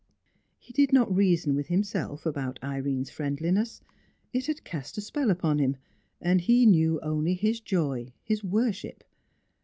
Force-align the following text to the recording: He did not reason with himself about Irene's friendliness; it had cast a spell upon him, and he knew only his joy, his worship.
He 0.57 0.73
did 0.73 0.91
not 0.91 1.15
reason 1.15 1.53
with 1.53 1.67
himself 1.67 2.25
about 2.25 2.57
Irene's 2.63 3.11
friendliness; 3.11 3.83
it 4.33 4.47
had 4.47 4.63
cast 4.63 4.97
a 4.97 5.01
spell 5.01 5.29
upon 5.29 5.59
him, 5.59 5.77
and 6.19 6.41
he 6.41 6.65
knew 6.65 6.99
only 7.01 7.35
his 7.35 7.59
joy, 7.59 8.11
his 8.23 8.43
worship. 8.43 9.03